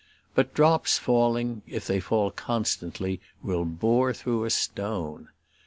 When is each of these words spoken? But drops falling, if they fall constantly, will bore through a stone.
But 0.33 0.55
drops 0.55 0.97
falling, 0.97 1.61
if 1.67 1.85
they 1.85 1.99
fall 1.99 2.31
constantly, 2.31 3.21
will 3.43 3.65
bore 3.65 4.13
through 4.15 4.45
a 4.45 4.49
stone. 4.49 5.27